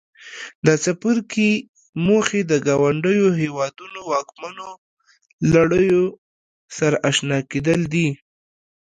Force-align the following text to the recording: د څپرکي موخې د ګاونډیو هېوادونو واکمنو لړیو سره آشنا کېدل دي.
د 0.65 0.67
څپرکي 0.83 1.51
موخې 2.05 2.41
د 2.51 2.53
ګاونډیو 2.67 3.27
هېوادونو 3.41 3.99
واکمنو 4.11 4.67
لړیو 5.53 6.03
سره 6.77 6.95
آشنا 7.09 7.39
کېدل 7.51 7.81
دي. 7.93 8.07